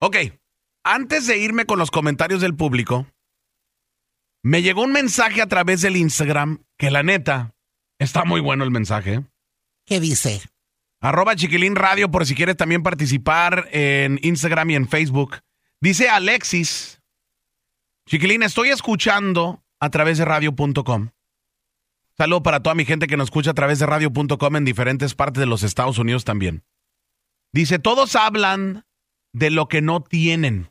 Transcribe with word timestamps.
Ok, 0.00 0.16
antes 0.84 1.26
de 1.26 1.38
irme 1.38 1.64
con 1.64 1.78
los 1.78 1.90
comentarios 1.90 2.40
del 2.40 2.54
público, 2.54 3.06
me 4.42 4.62
llegó 4.62 4.82
un 4.82 4.92
mensaje 4.92 5.42
a 5.42 5.46
través 5.48 5.80
del 5.80 5.96
Instagram 5.96 6.62
que 6.76 6.90
la 6.90 7.02
neta 7.02 7.54
está 7.98 8.24
muy 8.24 8.40
bueno 8.40 8.64
el 8.64 8.70
mensaje. 8.70 9.24
¿Qué 9.84 9.98
dice? 10.00 10.42
Arroba 11.00 11.36
Chiquilín 11.36 11.76
Radio 11.76 12.10
por 12.10 12.26
si 12.26 12.34
quieres 12.34 12.56
también 12.56 12.82
participar 12.82 13.68
en 13.72 14.18
Instagram 14.22 14.70
y 14.70 14.74
en 14.76 14.88
Facebook. 14.88 15.40
Dice 15.80 16.08
Alexis, 16.08 17.00
Chiquilín, 18.06 18.42
estoy 18.42 18.70
escuchando 18.70 19.62
a 19.80 19.90
través 19.90 20.18
de 20.18 20.24
radio.com. 20.24 21.10
Saludo 22.16 22.42
para 22.42 22.60
toda 22.60 22.74
mi 22.74 22.84
gente 22.84 23.06
que 23.06 23.16
nos 23.16 23.26
escucha 23.26 23.50
a 23.50 23.54
través 23.54 23.78
de 23.78 23.86
radio.com 23.86 24.56
en 24.56 24.64
diferentes 24.64 25.14
partes 25.14 25.40
de 25.40 25.46
los 25.46 25.62
Estados 25.62 25.98
Unidos 25.98 26.24
también. 26.24 26.64
Dice, 27.52 27.78
todos 27.78 28.16
hablan 28.16 28.87
de 29.32 29.50
lo 29.50 29.68
que 29.68 29.82
no 29.82 30.02
tienen, 30.02 30.70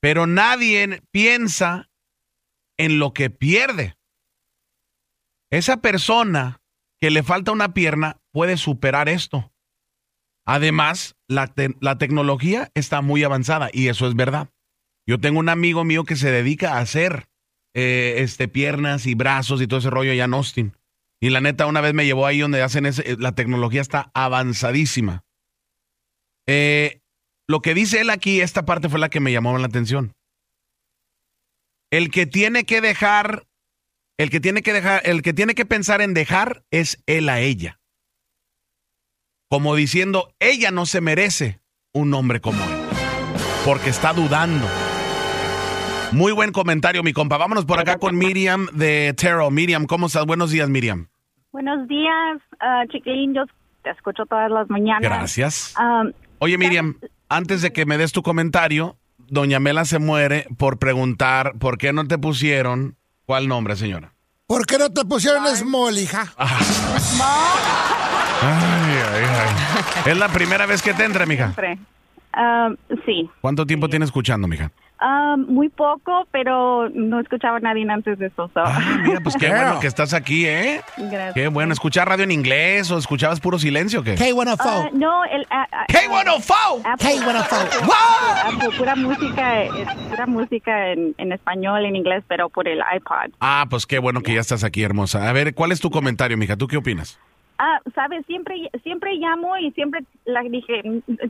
pero 0.00 0.26
nadie 0.26 1.02
piensa 1.10 1.90
en 2.78 2.98
lo 2.98 3.12
que 3.12 3.30
pierde. 3.30 3.96
Esa 5.50 5.78
persona 5.78 6.62
que 7.00 7.10
le 7.10 7.22
falta 7.22 7.52
una 7.52 7.74
pierna 7.74 8.20
puede 8.32 8.56
superar 8.56 9.08
esto. 9.08 9.52
Además, 10.46 11.16
la, 11.28 11.52
la 11.80 11.98
tecnología 11.98 12.70
está 12.74 13.02
muy 13.02 13.22
avanzada 13.24 13.68
y 13.72 13.88
eso 13.88 14.06
es 14.06 14.14
verdad. 14.14 14.48
Yo 15.06 15.18
tengo 15.18 15.38
un 15.38 15.48
amigo 15.48 15.84
mío 15.84 16.04
que 16.04 16.16
se 16.16 16.30
dedica 16.30 16.74
a 16.74 16.80
hacer 16.80 17.28
eh, 17.74 18.16
este, 18.18 18.48
piernas 18.48 19.06
y 19.06 19.14
brazos 19.14 19.62
y 19.62 19.66
todo 19.66 19.78
ese 19.78 19.90
rollo 19.90 20.12
allá 20.12 20.24
en 20.24 20.34
Austin. 20.34 20.76
Y 21.20 21.30
la 21.30 21.40
neta, 21.40 21.66
una 21.66 21.80
vez 21.80 21.94
me 21.94 22.04
llevó 22.04 22.26
ahí 22.26 22.40
donde 22.40 22.62
hacen 22.62 22.86
ese, 22.86 23.12
eh, 23.12 23.16
la 23.18 23.34
tecnología 23.34 23.80
está 23.80 24.10
avanzadísima. 24.14 25.24
Eh, 26.46 27.00
lo 27.46 27.60
que 27.60 27.74
dice 27.74 28.00
él 28.00 28.10
aquí, 28.10 28.40
esta 28.40 28.64
parte 28.64 28.88
fue 28.88 29.00
la 29.00 29.08
que 29.08 29.20
me 29.20 29.32
llamó 29.32 29.56
la 29.58 29.66
atención. 29.66 30.12
El 31.90 32.10
que 32.10 32.26
tiene 32.26 32.64
que 32.64 32.80
dejar, 32.80 33.46
el 34.18 34.30
que 34.30 34.40
tiene 34.40 34.62
que 34.62 34.72
dejar, 34.72 35.02
el 35.04 35.22
que 35.22 35.32
tiene 35.32 35.54
que 35.54 35.66
pensar 35.66 36.00
en 36.00 36.14
dejar 36.14 36.62
es 36.70 37.02
él 37.06 37.28
a 37.28 37.40
ella. 37.40 37.80
Como 39.48 39.74
diciendo, 39.74 40.32
ella 40.38 40.70
no 40.70 40.86
se 40.86 41.00
merece 41.00 41.60
un 41.92 42.14
hombre 42.14 42.40
como 42.40 42.62
él. 42.62 42.70
Porque 43.64 43.90
está 43.90 44.12
dudando. 44.12 44.66
Muy 46.12 46.32
buen 46.32 46.52
comentario, 46.52 47.02
mi 47.02 47.12
compa. 47.12 47.36
Vámonos 47.36 47.64
por 47.64 47.78
acá 47.78 47.98
con 47.98 48.16
Miriam 48.16 48.66
de 48.72 49.14
Terrell. 49.16 49.50
Miriam, 49.52 49.86
¿cómo 49.86 50.06
estás? 50.06 50.26
Buenos 50.26 50.50
días, 50.50 50.68
Miriam. 50.68 51.08
Buenos 51.52 51.86
días, 51.88 52.40
ah, 52.60 52.84
chiquilín. 52.90 53.34
Yo 53.34 53.42
te 53.82 53.90
escucho 53.90 54.24
todas 54.26 54.50
las 54.50 54.70
mañanas. 54.70 55.02
Gracias. 55.02 55.74
Ah, 55.76 56.04
Oye, 56.42 56.56
Miriam, 56.56 56.96
antes 57.28 57.60
de 57.60 57.70
que 57.70 57.84
me 57.84 57.98
des 57.98 58.12
tu 58.12 58.22
comentario, 58.22 58.96
Doña 59.18 59.60
Mela 59.60 59.84
se 59.84 59.98
muere 59.98 60.46
por 60.56 60.78
preguntar 60.78 61.52
por 61.58 61.76
qué 61.76 61.92
no 61.92 62.08
te 62.08 62.16
pusieron. 62.16 62.96
¿Cuál 63.26 63.46
nombre, 63.46 63.76
señora? 63.76 64.14
¿Por 64.46 64.64
qué 64.64 64.78
no 64.78 64.90
te 64.90 65.04
pusieron 65.04 65.46
small, 65.54 65.98
hija? 65.98 66.32
Ay, 66.38 66.48
ay, 68.42 69.24
ay. 69.24 70.10
Es 70.12 70.16
la 70.16 70.28
primera 70.28 70.64
vez 70.64 70.80
que 70.80 70.94
te 70.94 71.04
entra, 71.04 71.26
mija. 71.26 71.52
siempre. 71.52 71.78
Ah, 72.32 72.70
sí, 73.04 73.28
¿Cuánto 73.42 73.66
tiempo 73.66 73.88
tienes 73.88 74.08
escuchando, 74.08 74.48
mija? 74.48 74.72
Ah, 75.02 75.36
muy 75.38 75.70
poco, 75.70 76.26
pero 76.30 76.90
no 76.90 77.20
escuchaba 77.20 77.56
a 77.56 77.60
nadie 77.60 77.86
antes 77.90 78.18
de 78.18 78.26
eso. 78.26 78.50
so. 78.52 78.60
Ah, 78.62 78.78
mira, 79.02 79.20
pues 79.20 79.34
qué 79.36 79.46
Girl. 79.46 79.58
bueno 79.58 79.80
que 79.80 79.86
estás 79.86 80.12
aquí, 80.12 80.46
¿eh? 80.46 80.82
Gracias. 80.98 81.32
Qué 81.34 81.48
bueno. 81.48 81.72
¿Escuchar 81.72 82.06
radio 82.06 82.24
en 82.24 82.30
inglés 82.32 82.90
o 82.90 82.98
escuchabas 82.98 83.40
puro 83.40 83.58
silencio 83.58 84.00
o 84.00 84.02
qué? 84.02 84.16
K104. 84.16 84.56
Ah, 84.60 84.88
no, 84.92 85.24
el, 85.24 85.46
ah, 85.50 85.66
¡K104! 85.88 86.82
Apple- 86.84 87.06
K104. 87.16 87.90
ah, 87.92 88.50
pu- 88.52 88.76
pura 88.76 88.94
música, 88.96 89.54
pura 90.10 90.26
música 90.26 90.88
en, 90.92 91.14
en 91.16 91.32
español, 91.32 91.84
en 91.86 91.96
inglés, 91.96 92.22
pero 92.28 92.50
por 92.50 92.68
el 92.68 92.80
iPod. 92.94 93.32
Ah, 93.40 93.64
pues 93.70 93.86
qué 93.86 93.98
bueno 93.98 94.20
que 94.22 94.34
ya 94.34 94.40
estás 94.40 94.64
aquí, 94.64 94.82
hermosa. 94.82 95.28
A 95.28 95.32
ver, 95.32 95.54
¿cuál 95.54 95.72
es 95.72 95.80
tu 95.80 95.90
comentario, 95.90 96.36
mija? 96.36 96.56
¿Tú 96.56 96.66
qué 96.68 96.76
opinas? 96.76 97.18
Ah, 97.62 97.78
sabes, 97.94 98.24
siempre 98.24 98.70
siempre 98.82 99.16
llamo 99.16 99.54
y 99.58 99.70
siempre 99.72 100.00
la 100.24 100.40
dije, 100.40 100.80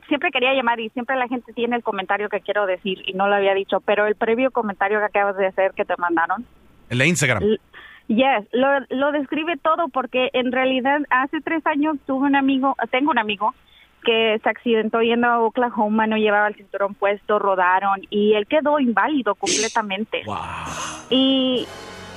siempre 0.06 0.30
quería 0.30 0.54
llamar 0.54 0.78
y 0.78 0.88
siempre 0.90 1.16
la 1.16 1.26
gente 1.26 1.52
tiene 1.54 1.74
el 1.74 1.82
comentario 1.82 2.28
que 2.28 2.40
quiero 2.40 2.66
decir 2.66 3.02
y 3.04 3.14
no 3.14 3.26
lo 3.26 3.34
había 3.34 3.52
dicho, 3.52 3.80
pero 3.80 4.06
el 4.06 4.14
previo 4.14 4.52
comentario 4.52 5.00
que 5.00 5.06
acabas 5.06 5.36
de 5.36 5.48
hacer 5.48 5.72
que 5.72 5.84
te 5.84 5.96
mandaron, 5.98 6.46
En 6.88 6.98
la 6.98 7.06
Instagram. 7.06 7.42
L- 7.42 7.60
Yes, 8.06 8.46
lo, 8.52 8.66
lo 8.90 9.12
describe 9.12 9.56
todo 9.56 9.88
porque 9.88 10.30
en 10.32 10.50
realidad 10.52 11.00
hace 11.10 11.40
tres 11.40 11.64
años 11.66 11.96
tuve 12.06 12.26
un 12.26 12.36
amigo, 12.36 12.76
tengo 12.90 13.10
un 13.10 13.18
amigo 13.18 13.52
que 14.04 14.38
se 14.42 14.48
accidentó 14.48 15.00
yendo 15.02 15.28
a 15.28 15.40
Oklahoma, 15.42 16.06
no 16.06 16.16
llevaba 16.16 16.48
el 16.48 16.54
cinturón 16.56 16.94
puesto, 16.94 17.38
rodaron 17.38 18.00
y 18.08 18.34
él 18.34 18.46
quedó 18.46 18.78
inválido 18.80 19.34
completamente. 19.36 20.22
Wow. 20.26 20.36
Y, 21.10 21.66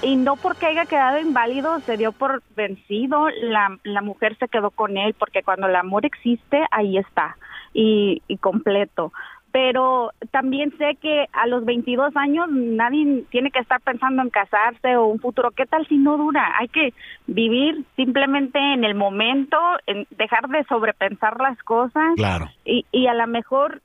y 0.04 0.16
no 0.16 0.36
porque 0.36 0.66
haya 0.66 0.86
quedado 0.86 1.20
inválido, 1.20 1.80
se 1.82 1.98
dio 1.98 2.12
por 2.12 2.42
vencido, 2.56 3.30
la, 3.42 3.78
la 3.84 4.02
mujer 4.02 4.38
se 4.38 4.48
quedó 4.48 4.72
con 4.72 4.98
él 4.98 5.14
porque 5.18 5.44
cuando 5.44 5.68
el 5.68 5.76
amor 5.76 6.06
existe, 6.06 6.62
ahí 6.72 6.98
está 6.98 7.38
y, 7.74 8.22
y 8.28 8.38
completo. 8.38 9.12
Pero 9.52 10.12
también 10.32 10.76
sé 10.80 10.98
que 11.00 11.28
a 11.32 11.46
los 11.46 11.64
22 11.64 12.16
años 12.18 12.48
nadie 12.50 13.24
tiene 13.30 13.52
que 13.52 13.60
estar 13.60 13.80
pensando 13.82 14.24
en 14.24 14.32
casarse 14.32 14.98
o 14.98 15.06
un 15.06 15.20
futuro. 15.20 15.52
¿Qué 15.52 15.68
tal 15.68 15.88
si 15.88 15.98
no 15.98 16.18
dura? 16.18 16.56
Hay 16.60 16.70
que 16.70 16.92
vivir 17.28 17.86
simplemente 17.96 18.58
en 18.58 18.84
el 18.84 18.96
momento, 18.96 19.58
en 19.86 20.08
dejar 20.18 20.48
de 20.50 20.64
sobrepensar 20.64 21.40
las 21.40 21.58
cosas 21.60 22.16
Claro. 22.16 22.50
y, 22.66 22.86
y 22.92 23.06
a 23.06 23.14
lo 23.14 23.28
mejor 23.28 23.84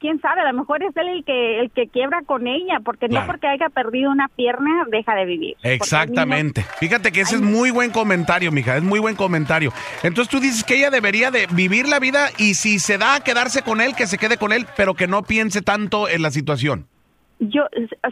quién 0.00 0.20
sabe, 0.20 0.40
a 0.40 0.52
lo 0.52 0.58
mejor 0.58 0.82
es 0.82 0.96
él 0.96 1.08
el 1.08 1.24
que 1.24 1.60
el 1.60 1.70
que 1.70 1.88
quiebra 1.88 2.22
con 2.26 2.46
ella, 2.46 2.80
porque 2.84 3.08
Claro. 3.08 3.26
no 3.26 3.32
porque 3.32 3.46
haya 3.46 3.68
perdido 3.68 4.10
una 4.10 4.28
pierna 4.28 4.84
deja 4.90 5.14
de 5.14 5.24
vivir. 5.24 5.56
Exactamente. 5.62 6.64
Fíjate 6.78 7.12
que 7.12 7.20
ese 7.22 7.36
es 7.36 7.42
muy 7.42 7.70
buen 7.70 7.90
comentario, 7.90 8.50
mija. 8.52 8.76
Es 8.76 8.82
muy 8.82 8.98
buen 9.00 9.16
comentario. 9.16 9.72
Entonces 10.02 10.30
tú 10.30 10.40
dices 10.40 10.64
que 10.64 10.76
ella 10.76 10.90
debería 10.90 11.30
de 11.30 11.46
vivir 11.52 11.88
la 11.88 11.98
vida 11.98 12.28
y 12.38 12.54
si 12.54 12.78
se 12.78 12.98
da 12.98 13.16
a 13.16 13.20
quedarse 13.20 13.62
con 13.62 13.80
él, 13.80 13.94
que 13.94 14.06
se 14.06 14.18
quede 14.18 14.36
con 14.36 14.52
él, 14.52 14.66
pero 14.76 14.94
que 14.94 15.06
no 15.06 15.22
piense 15.22 15.62
tanto 15.62 16.08
en 16.08 16.22
la 16.22 16.30
situación. 16.30 16.86
Yo 17.38 17.64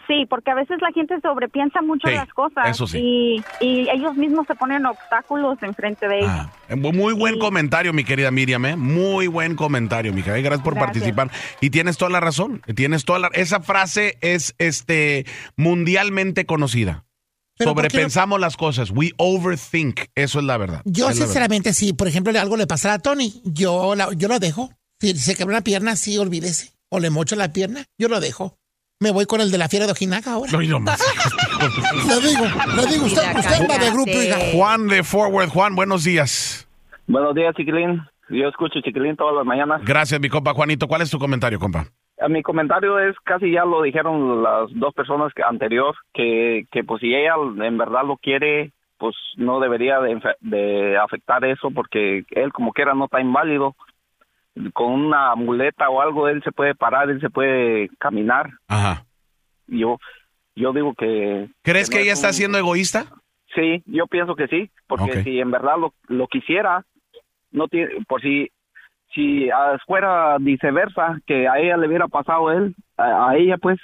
sí, 0.07 0.27
porque 0.29 0.51
a 0.51 0.55
veces 0.55 0.77
la 0.83 0.93
gente 0.93 1.15
sobrepiensa 1.23 1.81
mucho 1.81 2.09
Sí, 2.09 2.15
las 2.15 2.29
cosas 2.35 2.69
eso 2.69 2.87
sí. 2.87 2.99
y, 2.99 3.65
y 3.65 3.89
ellos 3.89 4.15
mismos 4.17 4.47
se 4.47 4.55
ponen 4.55 4.85
obstáculos 4.85 5.57
enfrente 5.63 6.07
de 6.07 6.19
ellos. 6.19 6.31
Ah, 6.31 6.53
muy 6.77 7.15
buen 7.15 7.35
Sí. 7.35 7.41
comentario, 7.41 7.95
mi 7.95 8.05
querida 8.05 8.31
Miriam, 8.31 8.67
¿eh? 8.67 8.77
Muy 8.77 9.27
buen 9.27 9.57
comentario, 9.57 10.13
mija. 10.13 10.37
Eh, 10.37 10.43
Gracias 10.43 10.63
por 10.63 10.75
Gracias. 10.75 10.93
participar. 10.93 11.31
Y 11.63 11.71
tienes 11.71 11.97
toda 11.97 12.11
la 12.11 12.21
razón. 12.21 12.61
Tienes 12.77 13.07
toda 13.07 13.19
la... 13.19 13.29
Esa 13.33 13.61
frase 13.61 14.19
es 14.21 14.55
este 14.59 15.25
mundialmente 15.57 16.45
conocida. 16.47 17.05
Pero 17.57 17.73
¿por 17.75 17.83
qué 17.83 17.89
no- 17.89 17.91
Sobrepensamos 17.93 18.41
las 18.41 18.57
cosas. 18.57 18.91
We 18.91 19.13
overthink. 19.17 20.01
Eso 20.15 20.39
es 20.41 20.45
la 20.45 20.57
verdad. 20.59 20.83
Yo, 20.85 21.09
Es 21.09 21.17
sinceramente, 21.17 21.73
si 21.73 21.93
por 21.93 22.09
ejemplo 22.09 22.31
le- 22.33 22.41
algo 22.41 22.57
le 22.57 22.67
pasara 22.67 22.95
a 22.95 22.99
Tony, 22.99 23.41
yo, 23.45 23.95
la- 23.95 24.13
yo 24.15 24.29
lo 24.29 24.39
dejo. 24.39 24.71
Si 25.01 25.15
se 25.17 25.35
quebró 25.35 25.55
una 25.55 25.63
pierna, 25.63 25.97
sí, 25.97 26.19
olvídese. 26.19 26.73
O 26.91 27.01
le 27.01 27.11
mocho 27.11 27.37
la 27.37 27.53
pierna, 27.53 27.85
yo 27.99 28.09
lo 28.09 28.21
dejo. 28.21 28.59
Me 29.05 29.13
voy 29.13 29.27
con 29.27 29.43
el 29.43 29.51
de 29.51 29.59
la 29.59 29.69
fiera 29.69 29.85
de 29.85 29.93
Ojinaga 29.93 30.33
ahora. 30.33 30.51
Ay, 30.59 30.67
no 30.67 30.81
más. 30.81 30.99
Le 32.09 32.27
digo, 32.27 32.45
le 32.75 32.87
digo, 32.91 33.05
usted, 33.05 33.37
usted 33.37 33.61
anda 33.61 33.77
de 33.77 33.91
grupo, 33.91 34.11
hija. 34.11 34.39
Juan 34.55 34.89
de 34.89 35.03
Forward. 35.03 35.51
Juan, 35.51 35.77
buenos 35.77 36.05
días. 36.05 36.67
Buenos 37.07 37.35
días, 37.35 37.55
Chiquilín. 37.55 38.01
Yo 38.31 38.49
escucho 38.49 38.81
Chiquilín 38.81 39.15
todas 39.17 39.35
las 39.37 39.45
mañanas. 39.45 39.83
Gracias, 39.85 40.19
mi 40.23 40.31
compa 40.31 40.55
Juanito. 40.55 40.89
¿Cuál 40.89 41.03
es 41.03 41.11
tu 41.11 41.19
comentario, 41.19 41.59
compa? 41.59 41.85
A 42.19 42.29
mi 42.29 42.43
comentario 42.43 42.99
es 42.99 43.15
casi 43.25 43.53
ya 43.53 43.67
lo 43.67 43.83
dijeron 43.83 44.43
las 44.43 44.71
dos 44.73 44.95
personas 44.95 45.35
que 45.35 45.43
anterior, 45.43 45.95
que, 46.15 46.65
que 46.73 46.83
pues 46.83 47.03
si 47.03 47.15
ella 47.15 47.35
en 47.63 47.77
verdad 47.77 48.07
lo 48.07 48.17
quiere, 48.17 48.73
pues 48.97 49.15
no 49.37 49.61
debería 49.61 50.01
de, 50.01 50.19
de 50.41 50.97
afectar 50.97 51.45
eso 51.45 51.71
porque 51.75 52.25
él 52.31 52.53
como 52.55 52.73
quiera 52.73 52.95
no 52.95 53.05
está 53.05 53.21
inválido. 53.21 53.77
Con 54.73 54.93
una 54.93 55.35
muleta 55.35 55.89
o 55.91 56.01
algo 56.01 56.29
él 56.29 56.43
se 56.45 56.53
puede 56.53 56.75
parar, 56.75 57.11
él 57.11 57.21
se 57.21 57.31
puede 57.31 57.89
caminar. 57.99 58.51
Ajá. 58.69 59.05
Yo 59.67 59.99
yo 60.57 60.73
digo 60.73 60.95
que... 60.95 61.49
¿Crees 61.63 61.91
que 61.91 61.97
no 61.97 62.03
ella 62.03 62.13
es 62.13 62.19
está 62.19 62.33
siendo 62.33 62.59
egoísta? 62.59 63.07
Sí, 63.55 63.83
yo 63.87 64.07
pienso 64.07 64.37
que 64.37 64.47
sí, 64.49 64.71
porque 64.87 65.23
si 65.23 65.41
en 65.41 65.51
verdad 65.51 65.77
lo, 65.79 65.95
lo 66.09 66.27
quisiera, 66.29 66.85
no 67.51 67.69
tiene, 67.69 68.05
por 68.07 68.21
si 68.21 68.51
si 69.15 69.49
fuera 69.87 70.37
viceversa, 70.39 71.21
que 71.27 71.47
a 71.49 71.59
ella 71.59 71.77
le 71.77 71.87
hubiera 71.87 72.09
pasado 72.09 72.51
él, 72.51 72.75
a, 72.97 73.31
a 73.31 73.37
ella 73.37 73.57
pues, 73.59 73.79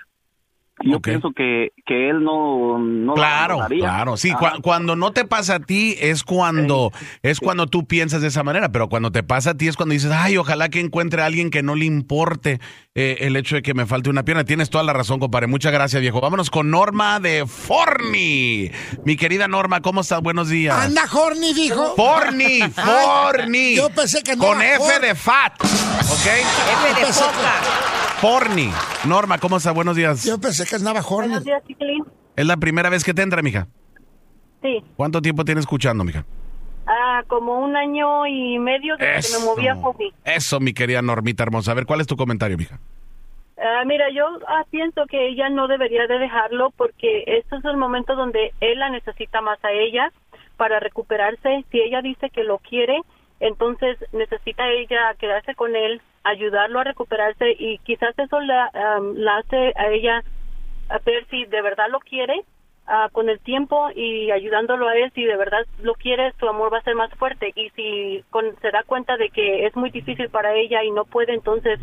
yo 0.83 1.01
pienso 1.01 1.31
que, 1.37 1.73
que 1.87 2.09
él 2.11 2.23
no, 2.25 2.79
no 2.79 3.15
la 3.15 3.21
Claro, 3.21 3.59
claro. 3.69 4.17
Sí, 4.17 4.31
cua- 4.33 4.61
cuando 4.63 4.97
no 4.97 5.13
te 5.13 5.25
pasa 5.25 5.57
a 5.57 5.61
ti 5.61 5.97
es 6.01 6.23
cuando 6.25 6.91
es 7.23 7.39
cuando 7.41 7.67
tú 7.67 7.87
piensas 7.87 8.23
de 8.23 8.29
esa 8.29 8.43
manera, 8.43 8.71
pero 8.71 8.89
cuando 8.89 9.13
te 9.13 9.23
pasa 9.23 9.51
a 9.51 9.55
ti 9.55 9.69
es 9.69 9.77
cuando 9.77 9.93
dices, 9.93 10.11
ay, 10.13 10.37
ojalá 10.37 10.69
que 10.69 10.81
encuentre 10.81 11.23
a 11.23 11.27
alguien 11.27 11.51
que 11.51 11.63
no 11.63 11.75
le 11.75 11.85
importe 11.85 12.61
eh, 12.95 13.19
el 13.21 13.37
hecho 13.37 13.57
de 13.57 13.63
que 13.63 13.75
me 13.75 13.87
falte 13.87 14.11
una 14.11 14.25
pierna. 14.25 14.45
Tienes 14.45 14.71
toda 14.71 14.83
la 14.85 14.93
razón, 14.93 15.21
compadre. 15.21 15.47
Muchas 15.47 15.73
gracias, 15.73 16.01
viejo. 16.01 16.21
Vámonos 16.21 16.51
con 16.51 16.71
Norma 16.71 17.21
de 17.21 17.47
Forni. 17.47 18.71
Mi 19.05 19.17
querida 19.17 19.49
Norma, 19.49 19.81
¿cómo 19.81 20.01
estás? 20.01 20.21
Buenos 20.23 20.49
días. 20.49 20.77
Anda, 20.77 21.05
Horny, 21.13 21.53
dijo. 21.55 21.95
Forni, 21.97 22.61
Forni. 22.75 23.77
yo 23.77 23.91
pensé 23.91 24.23
que 24.23 24.33
andaba 24.33 24.53
Con 24.55 24.63
F 24.63 25.01
de 25.07 25.15
fat, 25.15 25.53
¿ok? 25.63 26.27
F 26.27 27.01
de 27.07 27.13
foca. 27.13 28.00
Forni. 28.21 28.71
Norma, 29.09 29.39
¿cómo 29.39 29.57
estás? 29.57 29.75
Buenos 29.75 29.97
días. 29.97 30.25
Yo 30.25 30.39
pensé 30.39 30.67
que 30.67 30.77
andaba 30.77 31.01
Horny. 31.01 31.29
Buenos 31.29 31.45
días, 31.45 31.63
Chiquilín. 31.67 32.05
¿Es 32.37 32.47
la 32.47 32.57
primera 32.59 32.91
vez 32.91 33.03
que 33.03 33.15
te 33.15 33.23
entra, 33.23 33.41
mija? 33.43 33.67
Sí, 34.63 34.85
¿Cuánto 34.97 35.23
tiempo 35.23 35.45
tienes 35.45 35.63
escuchando, 35.63 36.05
mija? 36.05 36.25
ah, 36.87 37.23
como 37.29 37.61
un 37.61 37.77
año 37.77 38.27
y 38.27 38.59
medio 38.59 38.97
desde 38.99 39.33
que 39.33 39.39
me 39.39 39.45
moví 39.47 39.69
a 39.69 39.77
Fofi. 39.77 40.13
Eso, 40.25 40.61
mi 40.61 40.75
querida 40.75 41.01
Normita 41.01 41.45
hermosa. 41.45 41.73
A 41.73 41.75
ver, 41.75 41.87
¿cuál 41.87 42.01
es 42.01 42.07
tu 42.07 42.17
comentario, 42.17 42.59
mija? 42.59 42.79
Ah, 43.57 43.85
mira, 43.87 44.07
yo 44.11 44.25
ah, 44.49 44.65
pienso 44.71 45.07
que 45.07 45.29
ella 45.29 45.49
no 45.49 45.67
debería 45.69 46.07
de 46.07 46.19
dejarlo 46.19 46.73
porque 46.77 47.25
este 47.27 47.57
es 47.57 47.65
el 47.65 47.77
momento 47.77 48.17
donde 48.17 48.53
él 48.61 48.79
la 48.81 48.91
necesita 48.91 49.41
más 49.41 49.63
a 49.65 49.73
ella 49.73 50.13
para 50.59 50.79
recuperarse. 50.81 51.65
Si 51.71 51.81
ella 51.81 52.03
dice 52.03 52.29
que 52.29 52.45
lo 52.45 52.59
quiere, 52.59 53.01
entonces 53.39 53.97
necesita 54.13 54.69
ella 54.69 55.15
quedarse 55.19 55.55
con 55.55 55.75
él, 55.77 56.03
ayudarlo 56.25 56.81
a 56.81 56.85
recuperarse 56.85 57.57
y 57.59 57.79
quizás 57.79 58.19
eso 58.19 58.41
la, 58.41 58.71
am, 58.75 59.15
la 59.17 59.39
hace 59.39 59.73
a 59.77 59.89
ella 59.89 60.23
a 60.89 60.99
ver 60.99 61.27
si 61.31 61.45
de 61.47 61.63
verdad 61.63 61.87
lo 61.91 62.01
quiere 62.01 62.43
ah, 62.87 63.09
con 63.13 63.29
el 63.29 63.39
tiempo 63.41 63.91
y 63.95 64.31
ayudándolo 64.31 64.89
a 64.89 64.97
él 64.97 65.11
si 65.15 65.25
de 65.25 65.37
verdad 65.37 65.65
lo 65.83 65.95
quiere 65.95 66.33
su 66.39 66.49
amor 66.49 66.73
va 66.73 66.79
a 66.79 66.83
ser 66.83 66.95
más 66.97 67.11
fuerte. 67.15 67.53
Y 67.55 67.71
si 67.71 68.25
con- 68.31 68.57
se 68.61 68.71
da 68.71 68.83
cuenta 68.83 69.17
de 69.17 69.31
que 69.31 69.67
es 69.67 69.77
muy 69.77 69.91
difícil 69.91 70.29
para 70.29 70.55
ella 70.55 70.83
y 70.85 70.91
no 70.91 71.05
puede 71.05 71.33
entonces 71.33 71.79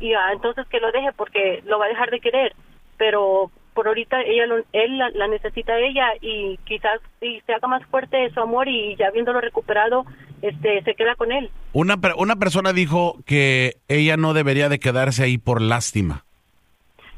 y 0.00 0.12
ah, 0.14 0.32
entonces 0.32 0.66
que 0.68 0.80
lo 0.80 0.90
deje 0.92 1.12
porque 1.12 1.62
lo 1.64 1.78
va 1.78 1.86
a 1.86 1.88
dejar 1.88 2.10
de 2.10 2.20
querer. 2.20 2.52
Pero 2.96 3.50
por 3.74 3.86
ahorita 3.86 4.20
ella 4.22 4.46
lo- 4.46 4.64
él 4.72 4.98
la, 4.98 5.08
la 5.10 5.28
necesita 5.28 5.74
a 5.74 5.78
ella 5.78 6.08
y 6.20 6.56
quizás 6.64 7.00
si 7.20 7.40
se 7.42 7.54
haga 7.54 7.68
más 7.68 7.84
fuerte 7.86 8.28
su 8.30 8.40
amor 8.40 8.66
y 8.68 8.96
ya 8.96 9.10
viéndolo 9.12 9.40
recuperado 9.40 10.04
este 10.42 10.82
se 10.82 10.94
queda 10.94 11.14
con 11.16 11.32
él 11.32 11.50
Una, 11.72 11.96
una 12.16 12.36
persona 12.36 12.72
dijo 12.72 13.16
que 13.26 13.74
ella 13.88 14.16
no 14.16 14.34
debería 14.34 14.68
de 14.68 14.78
quedarse 14.78 15.24
ahí 15.24 15.38
por 15.38 15.60
lástima. 15.60 16.24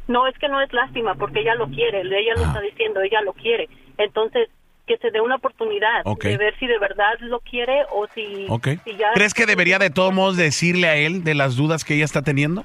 No, 0.09 0.27
es 0.27 0.37
que 0.39 0.49
no 0.49 0.61
es 0.61 0.73
lástima 0.73 1.15
porque 1.15 1.41
ella 1.41 1.55
lo 1.55 1.69
quiere, 1.69 2.01
ella 2.01 2.35
lo 2.37 2.43
Ah. 2.45 2.47
está 2.49 2.61
diciendo, 2.61 3.01
ella 3.01 3.21
lo 3.23 3.33
quiere. 3.33 3.69
Entonces, 3.99 4.49
que 4.87 4.97
se 4.97 5.11
dé 5.13 5.21
una 5.21 5.37
oportunidad 5.37 6.03
de 6.05 6.37
ver 6.37 6.59
si 6.59 6.67
de 6.67 6.79
verdad 6.81 7.13
lo 7.21 7.39
quiere 7.41 7.83
o 7.93 8.09
si, 8.13 8.49
si 8.85 8.97
ya... 8.97 9.13
¿Crees 9.15 9.35
que 9.35 9.47
debería 9.47 9.79
de 9.79 9.91
todos 9.91 10.13
modos 10.13 10.37
decirle 10.37 10.89
a 10.89 10.97
él 10.97 11.23
de 11.23 11.35
las 11.37 11.55
dudas 11.55 11.85
que 11.85 11.95
ella 11.95 12.05
está 12.07 12.23
teniendo? 12.23 12.65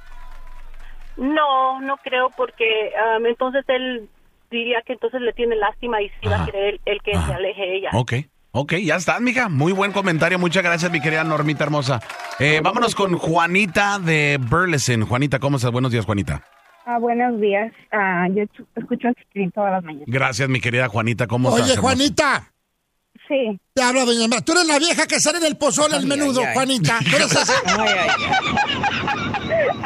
No, 1.18 1.80
no 1.82 1.98
creo 1.98 2.30
porque 2.36 2.92
entonces 3.26 3.64
él 3.68 4.10
diría 4.52 4.82
que 4.82 4.94
entonces 4.94 5.22
le 5.22 5.34
tiene 5.34 5.56
lástima 5.56 6.02
y 6.02 6.10
sí 6.10 6.28
va 6.28 6.44
a 6.44 6.46
querer 6.46 6.80
el 6.86 7.02
que 7.02 7.12
Ajá. 7.14 7.28
se 7.28 7.34
aleje 7.36 7.76
ella. 7.76 7.90
Ok, 7.94 8.14
ok, 8.58 8.74
ya 8.84 8.96
estás, 8.96 9.20
mija. 9.22 9.50
Muy 9.50 9.74
buen 9.74 9.92
comentario. 9.92 10.40
Muchas 10.40 10.64
gracias, 10.64 10.92
mi 10.92 11.02
querida 11.02 11.24
Normita 11.24 11.64
hermosa. 11.66 12.00
Eh, 12.40 12.62
vámonos 12.64 12.96
con 12.96 13.18
Juanita 13.18 14.00
de 14.00 14.40
Burleson. 14.42 15.06
Juanita, 15.06 15.40
¿cómo 15.40 15.58
estás? 15.58 15.72
Buenos 15.72 15.92
días, 15.92 16.06
Juanita. 16.06 16.44
Ah, 16.86 17.00
buenos 17.00 17.42
días. 17.42 17.72
Ah, 17.92 18.28
yo 18.30 18.44
escucho 18.76 19.08
Chiquilín 19.18 19.52
todas 19.52 19.72
las 19.72 19.84
mañanas. 19.84 20.08
Gracias, 20.08 20.48
mi 20.50 20.60
querida 20.62 20.88
Juanita. 20.88 21.28
¿Cómo 21.28 21.50
estás? 21.50 21.72
Oye? 21.72 21.78
Juanita. 21.82 22.52
Sí. 23.28 23.60
Te 23.74 23.82
habla 23.82 24.06
doña 24.06 24.28
Mara. 24.28 24.42
Tú 24.44 24.52
eres 24.52 24.68
la 24.68 24.78
vieja 24.78 25.08
que 25.08 25.20
sale 25.20 25.40
del 25.40 25.58
pozole 25.58 25.96
el 25.98 26.04
Ay, 26.04 26.08
menudo, 26.10 26.42
ay, 26.42 26.46
ay. 26.48 26.54
Juanita. 26.54 27.00
Tú 27.10 27.16
eres 27.16 27.32
esa. 27.36 27.54
Ay, 27.66 27.90
ay, 27.98 28.10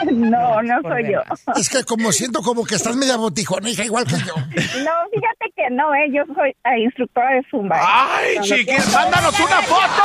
ay. 0.04 0.16
No, 0.16 0.62
no 0.62 0.82
soy 0.82 1.12
yo. 1.14 1.22
Es 1.56 1.70
que 1.70 1.84
como 1.86 2.12
siento 2.12 2.42
como 2.42 2.66
que 2.66 2.76
estás 2.76 2.96
media 2.98 3.16
botijona, 3.16 3.70
hija, 3.70 3.86
igual 3.86 4.06
que 4.06 4.18
yo. 4.18 4.36
No, 4.36 4.44
fíjate 4.52 5.39
que 5.39 5.39
no, 5.72 5.94
eh. 5.96 6.10
Yo 6.12 6.24
soy 6.36 6.56
instructora 6.84 7.32
de 7.36 7.42
Zumba. 7.50 7.78
¿eh? 7.78 7.82
¡Ay, 7.84 8.36
Cuando 8.36 8.56
chiquis! 8.56 8.94
¡Mándanos 8.94 9.40
una 9.40 9.62
foto! 9.62 10.04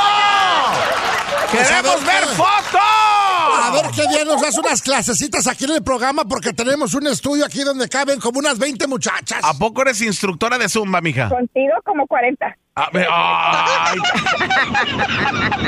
Pues 1.51 1.67
¡Queremos 1.69 2.05
ver, 2.05 2.23
foto! 2.35 2.79
A 2.81 3.71
ver 3.73 3.85
qué 3.95 4.07
día 4.07 4.25
nos 4.25 4.41
das 4.41 4.57
unas 4.57 4.81
clasecitas 4.81 5.47
aquí 5.47 5.65
en 5.65 5.71
el 5.71 5.83
programa 5.83 6.23
porque 6.25 6.53
tenemos 6.53 6.93
un 6.93 7.07
estudio 7.07 7.45
aquí 7.45 7.63
donde 7.63 7.87
caben 7.89 8.19
como 8.19 8.39
unas 8.39 8.57
20 8.59 8.87
muchachas. 8.87 9.39
¿A 9.43 9.53
poco 9.53 9.81
eres 9.81 10.01
instructora 10.01 10.57
de 10.57 10.67
Zumba, 10.69 11.01
mija? 11.01 11.29
Contigo 11.29 11.73
como 11.83 12.05
40. 12.07 12.55
A 12.77 12.89
ver, 12.91 13.07
ay. 13.09 13.99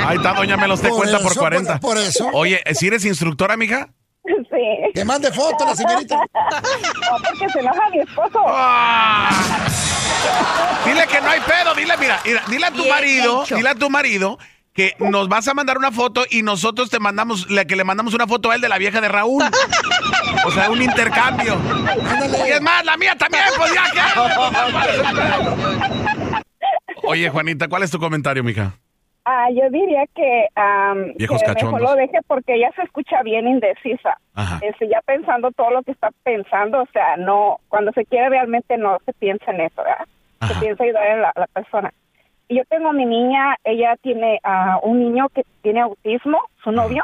Ahí 0.05 0.17
está, 0.17 0.33
doña 0.33 0.57
Melos, 0.57 0.81
te 0.81 0.89
Por 0.89 0.97
cuenta 0.97 1.19
por 1.19 1.31
eso, 1.31 1.39
40. 1.39 1.79
por- 1.79 1.91
por 1.95 1.97
eso. 1.97 2.29
Oye, 2.33 2.61
¿si 2.73 2.88
eres 2.88 3.05
instructora, 3.05 3.55
mija? 3.57 3.89
Sí. 4.57 4.92
Que 4.95 5.06
mande 5.06 5.31
foto 5.31 5.65
la 5.65 5.75
señorita. 5.75 6.15
No, 6.33 7.18
porque 7.24 7.50
se 7.50 7.59
enoja 7.59 7.89
mi 7.92 8.00
esposo. 8.00 8.39
Ah. 8.48 9.30
Dile 10.86 11.06
que 11.07 11.21
no 11.21 11.30
hay 11.30 11.39
pedo, 11.42 11.75
dile, 11.75 11.95
mira, 11.98 12.19
mira, 12.25 12.42
dile 12.48 12.65
a 12.65 12.71
tu 12.71 12.77
Bien 12.83 12.89
marido, 12.89 13.44
hecho. 13.44 13.56
dile 13.56 13.69
a 13.69 13.75
tu 13.75 13.89
marido 13.89 14.38
que 14.74 14.95
nos 15.00 15.27
vas 15.30 15.48
a 15.48 15.54
mandar 15.54 15.77
una 15.77 15.92
foto 15.92 16.25
y 16.30 16.42
nosotros 16.44 16.89
te 16.89 17.00
mandamos, 17.00 17.50
le- 17.50 17.65
que 17.68 17.75
le 17.75 17.83
mandamos 17.83 18.13
una 18.13 18.27
foto 18.27 18.51
a 18.51 18.56
él 18.56 18.62
de 18.62 18.69
la 18.69 18.77
vieja 18.77 19.00
de 19.01 19.07
Raúl. 19.09 19.44
O 20.45 20.51
sea, 20.51 20.69
un 20.69 20.81
intercambio. 20.81 21.57
Y 22.48 22.51
es 22.51 22.62
más, 22.62 22.83
la 22.86 22.98
mía 22.98 23.15
también, 23.15 23.44
pues 23.57 23.71
ya 23.74 23.83
que. 23.92 24.01
Oye, 27.03 27.30
Juanita, 27.30 27.68
¿cuál 27.68 27.83
es 27.83 27.92
tu 27.92 28.00
comentario, 28.00 28.44
mija? 28.44 28.74
Ah, 29.29 29.50
yo 29.51 29.69
diría 29.69 30.06
que, 30.15 30.47
Viejos 31.18 31.44
que 31.44 31.53
mejor 31.65 31.81
lo 31.81 31.95
deje 31.95 32.19
porque 32.27 32.56
ella 32.56 32.71
se 32.77 32.83
escucha 32.83 33.21
bien 33.24 33.45
indecisa. 33.45 34.18
Ajá. 34.33 34.57
Este, 34.62 34.88
ya 34.88 35.01
pensando 35.01 35.51
todo 35.51 35.69
lo 35.71 35.83
que 35.83 35.91
está 35.91 36.12
pensando, 36.24 36.83
o 36.83 36.88
sea, 36.94 37.18
no, 37.18 37.57
cuando 37.68 37.91
se 37.91 38.06
quiere 38.06 38.29
realmente 38.29 38.77
no 38.77 38.97
se 39.06 39.12
piensa 39.12 39.51
en 39.51 39.59
eso, 39.62 39.83
¿verdad? 39.83 40.07
Ajá. 40.39 40.53
Se 40.53 40.59
piensa 40.62 40.83
ayudar 40.85 41.07
a 41.12 41.15
la, 41.18 41.33
la 41.35 41.47
persona. 41.47 41.91
Y 42.47 42.56
yo 42.56 42.63
tengo 42.69 42.88
a 42.88 42.94
mi 42.94 43.06
niña, 43.06 43.57
ella 43.65 43.97
tiene 44.01 44.39
a 44.44 44.79
un 44.81 45.00
niño 45.00 45.27
que 45.35 45.44
tiene 45.62 45.81
autismo, 45.81 46.39
su 46.63 46.71
novio, 46.71 47.03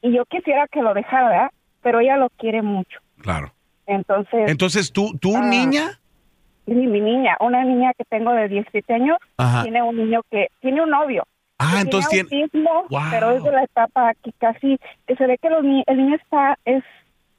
y 0.00 0.12
yo 0.12 0.24
quisiera 0.26 0.68
que 0.68 0.80
lo 0.80 0.94
dejara, 0.94 1.28
¿verdad? 1.28 1.50
Pero 1.82 1.98
ella 1.98 2.16
lo 2.18 2.28
quiere 2.30 2.62
mucho. 2.62 3.00
Claro. 3.20 3.50
Entonces, 3.86 4.48
Entonces, 4.48 4.92
tú, 4.92 5.18
tú, 5.20 5.34
Ah. 5.36 5.40
niña, 5.40 5.98
mi, 6.66 6.86
mi 6.86 7.00
niña, 7.00 7.36
una 7.40 7.64
niña 7.64 7.90
que 7.98 8.04
tengo 8.04 8.30
de 8.30 8.46
17 8.46 8.94
años, 8.94 9.18
Ajá. 9.38 9.64
tiene 9.64 9.82
un 9.82 9.96
niño 9.96 10.20
que 10.30 10.48
tiene 10.60 10.82
un 10.82 10.90
novio. 10.90 11.24
Ah, 11.58 11.80
entonces 11.80 12.10
tiene. 12.10 12.28
tiene 12.28 12.44
autismo, 12.44 12.84
Wow. 12.90 13.00
pero 13.10 13.30
es 13.32 13.42
de 13.42 13.50
la 13.52 13.64
etapa 13.64 14.12
que 14.22 14.32
casi 14.38 14.78
que 15.06 15.16
se 15.16 15.26
ve 15.26 15.38
que 15.38 15.50
los 15.50 15.64
ni- 15.64 15.84
el 15.86 15.96
niño 15.96 16.16
está 16.16 16.56
es 16.64 16.84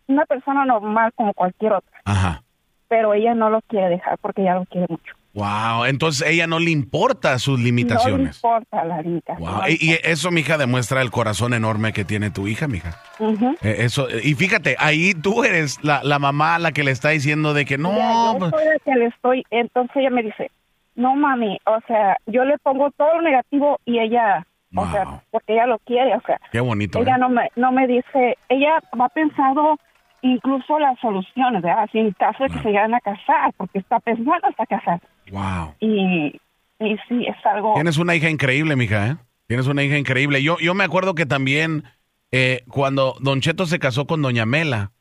una 0.08 0.26
persona 0.26 0.66
normal 0.66 1.12
como 1.16 1.34
cualquier 1.34 1.74
otra, 1.74 2.02
Ajá. 2.06 2.44
pero 2.88 3.14
ella 3.14 3.34
no 3.34 3.50
lo 3.50 3.62
quiere 3.62 3.90
dejar 3.90 4.18
porque 4.20 4.42
ella 4.42 4.56
lo 4.56 4.66
quiere 4.66 4.88
mucho. 4.90 5.14
Wow. 5.36 5.86
Entonces, 5.86 6.28
ella 6.28 6.48
no 6.48 6.58
le 6.60 6.72
importa 6.72 7.38
sus 7.38 7.60
No 7.60 7.64
le 7.64 7.66
limitaciones. 7.66 8.36
importa 8.38 8.84
la 8.84 9.00
limitación. 9.04 9.48
Wow. 9.48 9.62
Y, 9.70 9.92
y 9.92 10.00
eso, 10.04 10.32
mija, 10.32 10.58
demuestra 10.58 11.04
el 11.04 11.12
corazón 11.12 11.54
enorme 11.54 11.94
que 11.94 12.04
tiene 12.04 12.32
tu 12.32 12.48
hija, 12.48 12.68
mija. 12.68 12.98
Eh, 13.62 13.76
Eso, 13.80 14.08
y 14.10 14.34
fíjate, 14.34 14.76
ahí 14.80 15.14
tú 15.14 15.44
eres 15.44 15.82
la, 15.84 16.02
la 16.04 16.18
mamá 16.18 16.58
la 16.58 16.72
que 16.72 16.84
le 16.84 16.90
está 16.92 17.10
diciendo 17.10 17.54
de 17.54 17.66
que 17.66 17.78
no. 17.78 17.96
Ya, 17.96 18.34
yo 18.34 18.40
pues- 18.40 18.52
soy 18.52 18.66
la 18.66 18.80
que 18.84 19.00
le 19.00 19.06
estoy, 19.06 19.44
entonces 19.52 19.96
ella 19.98 20.10
me 20.10 20.24
dice, 20.24 20.50
no 21.00 21.16
mami, 21.16 21.58
o 21.66 21.80
sea, 21.88 22.18
yo 22.28 22.44
le 22.46 22.58
pongo 22.60 22.92
todo 22.92 23.16
lo 23.16 23.22
negativo 23.22 23.80
y 23.86 24.00
ella, 24.00 24.46
Wow. 24.72 24.86
o 24.86 24.92
sea, 24.92 25.24
porque 25.32 25.54
ella 25.54 25.66
lo 25.66 25.80
quiere, 25.80 26.16
o 26.16 26.22
sea, 26.22 26.40
Qué 26.52 26.60
bonito. 26.60 27.00
ella 27.00 27.16
¿eh? 27.16 27.20
no 27.20 27.30
me, 27.30 27.50
no 27.56 27.72
me 27.72 27.88
dice, 27.88 28.38
ella 28.50 28.80
ha 29.00 29.10
pensado 29.10 29.80
incluso 30.22 30.78
las 30.78 31.00
soluciones, 31.00 31.62
¿verdad? 31.64 31.84
Así 31.84 31.98
en 31.98 32.12
caso 32.12 32.44
de 32.44 32.50
que 32.50 32.60
se 32.60 32.70
llegan 32.70 32.94
a 32.94 33.00
casar, 33.00 33.52
porque 33.58 33.80
está 33.80 34.00
pensando 34.00 34.34
hasta 34.48 34.66
casar. 34.66 35.00
Wow. 35.32 35.74
Y, 35.80 36.40
y 36.80 36.98
sí, 37.08 37.26
es 37.26 37.46
algo... 37.46 37.74
Tienes 37.76 37.98
una 37.98 38.14
hija 38.16 38.30
increíble, 38.30 38.76
mija, 38.76 39.08
¿eh? 39.08 39.16
Tienes 39.48 39.66
una 39.68 39.82
hija 39.84 39.98
increíble. 39.98 40.44
Yo, 40.44 40.58
yo 40.60 40.76
me 40.76 40.84
acuerdo 40.84 41.16
que 41.16 41.26
también 41.26 41.84
eh, 42.32 42.62
cuando 42.70 43.16
Don 43.22 43.42
Cheto 43.42 43.66
se 43.66 43.80
casó 43.80 44.06
con 44.06 44.22
Doña 44.22 44.46
Mela, 44.46 44.92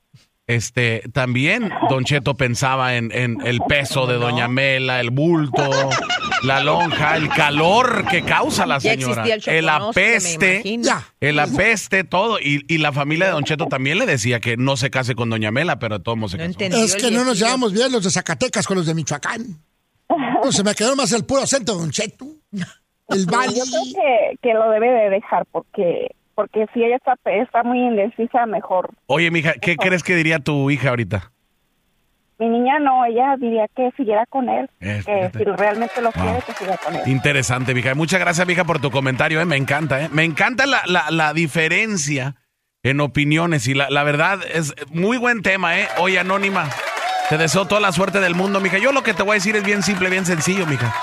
este, 0.48 1.02
también 1.12 1.70
Don 1.90 2.04
Cheto 2.04 2.34
pensaba 2.34 2.96
en, 2.96 3.12
en 3.12 3.36
el 3.46 3.60
peso 3.68 4.06
de 4.06 4.14
Doña 4.14 4.48
Mela, 4.48 4.98
el 4.98 5.10
bulto, 5.10 5.62
la 6.42 6.60
lonja, 6.60 7.16
el 7.16 7.28
calor 7.28 8.06
que 8.10 8.22
causa 8.22 8.64
la 8.64 8.80
señora, 8.80 9.24
el 9.26 9.66
me 9.66 9.70
apeste, 9.70 10.62
el 11.20 11.38
apeste, 11.38 12.02
todo. 12.02 12.40
Y, 12.40 12.64
y 12.66 12.78
la 12.78 12.92
familia 12.92 13.26
de 13.26 13.32
Don 13.32 13.44
Cheto 13.44 13.66
también 13.66 13.98
le 13.98 14.06
decía 14.06 14.40
que 14.40 14.56
no 14.56 14.78
se 14.78 14.88
case 14.88 15.14
con 15.14 15.28
Doña 15.28 15.50
Mela, 15.50 15.78
pero 15.78 15.98
de 15.98 16.04
todos 16.04 16.16
modos 16.16 16.32
se 16.32 16.38
No 16.38 16.54
casó. 16.54 16.82
Es 16.82 16.96
que 16.96 17.10
no 17.10 17.24
nos 17.24 17.38
llevamos 17.38 17.74
bien 17.74 17.92
los 17.92 18.02
de 18.02 18.10
Zacatecas 18.10 18.66
con 18.66 18.78
los 18.78 18.86
de 18.86 18.94
Michoacán. 18.94 19.44
No, 20.42 20.50
se 20.50 20.64
me 20.64 20.74
quedó 20.74 20.96
más 20.96 21.12
el 21.12 21.26
puro 21.26 21.42
acento 21.42 21.74
de 21.74 21.80
Don 21.80 21.90
Cheto. 21.90 22.26
El 23.10 23.24
Bali. 23.24 23.54
Yo 23.54 23.64
creo 23.64 23.82
que, 23.94 24.38
que 24.42 24.54
lo 24.54 24.70
debe 24.70 24.86
de 24.86 25.08
dejar 25.08 25.46
porque 25.50 26.14
porque 26.38 26.66
si 26.72 26.84
ella 26.84 26.94
está, 26.94 27.14
está 27.24 27.64
muy 27.64 27.80
indecisa, 27.80 28.46
mejor. 28.46 28.90
Oye, 29.06 29.28
mija, 29.32 29.54
¿qué 29.54 29.74
crees 29.74 30.04
que 30.04 30.14
diría 30.14 30.38
tu 30.38 30.70
hija 30.70 30.90
ahorita? 30.90 31.32
Mi 32.38 32.48
niña 32.48 32.78
no, 32.78 33.04
ella 33.06 33.34
diría 33.40 33.66
que 33.74 33.90
siguiera 33.96 34.24
con 34.26 34.48
él, 34.48 34.70
Eh, 34.78 35.02
que 35.04 35.32
si 35.36 35.42
realmente 35.42 36.00
lo 36.00 36.12
Wow. 36.12 36.22
quiere, 36.22 36.42
que 36.46 36.52
siga 36.52 36.76
con 36.76 36.94
él. 36.94 37.02
Interesante, 37.06 37.74
mija. 37.74 37.92
Muchas 37.96 38.20
gracias, 38.20 38.46
mija, 38.46 38.62
por 38.62 38.80
tu 38.80 38.92
comentario. 38.92 39.40
¿eh? 39.40 39.46
Me 39.46 39.56
encanta, 39.56 40.00
¿eh? 40.04 40.08
Me 40.12 40.22
encanta 40.22 40.66
la, 40.66 40.82
la, 40.86 41.10
la 41.10 41.32
diferencia 41.32 42.36
en 42.84 43.00
opiniones 43.00 43.66
y 43.66 43.74
la, 43.74 43.90
la 43.90 44.04
verdad 44.04 44.38
es 44.54 44.76
muy 44.92 45.16
buen 45.16 45.42
tema, 45.42 45.76
¿eh? 45.80 45.88
Oye, 45.98 46.20
Anónima, 46.20 46.68
te 47.30 47.36
deseo 47.36 47.64
toda 47.66 47.80
la 47.80 47.90
suerte 47.90 48.20
del 48.20 48.36
mundo, 48.36 48.60
mija. 48.60 48.78
Yo 48.78 48.92
lo 48.92 49.02
que 49.02 49.12
te 49.12 49.24
voy 49.24 49.32
a 49.32 49.34
decir 49.34 49.56
es 49.56 49.64
bien 49.64 49.82
simple, 49.82 50.08
bien 50.08 50.24
sencillo, 50.24 50.66
mija. 50.66 50.94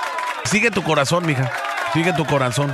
Sigue 0.44 0.70
tu 0.70 0.82
corazón, 0.82 1.26
mija. 1.26 1.50
Sigue 1.92 2.14
tu 2.14 2.24
corazón. 2.24 2.72